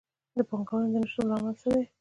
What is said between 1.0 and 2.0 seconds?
نه شتون لامل څه دی؟